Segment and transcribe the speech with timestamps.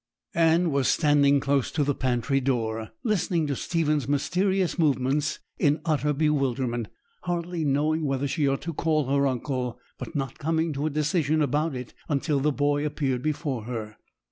[0.33, 6.11] Anne was standing close to the pantry door, listening to Stephen's mysterious movements in utter
[6.11, 6.87] bewilderment,
[7.25, 11.39] hardly knowing whether she ought to call her uncle, but not coming to a decision
[11.39, 13.97] about it until the boy appeared before her.